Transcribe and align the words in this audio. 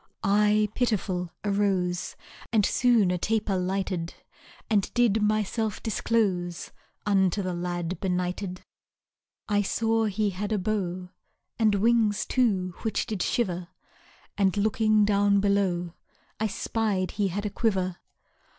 I 0.23 0.67
pitiful 0.73 1.29
arose, 1.45 2.15
And 2.51 2.65
soon 2.65 3.11
a 3.11 3.19
taper 3.19 3.55
lighted; 3.55 4.15
And 4.67 4.91
did 4.95 5.21
myself 5.21 5.83
disclose 5.83 6.71
Unto 7.05 7.43
the 7.43 7.53
lad 7.53 7.99
benighted. 7.99 8.63
I 9.47 9.61
saw 9.61 10.05
he 10.05 10.31
had 10.31 10.51
a 10.51 10.57
bow 10.57 11.09
And 11.59 11.75
wings, 11.75 12.25
too, 12.25 12.73
which 12.81 13.05
did 13.05 13.21
shiver; 13.21 13.67
And, 14.39 14.57
looking 14.57 15.05
down 15.05 15.39
below, 15.39 15.93
I 16.39 16.47
spied 16.47 17.11
he 17.11 17.27
had 17.27 17.45
a 17.45 17.51
quiver. 17.51 17.97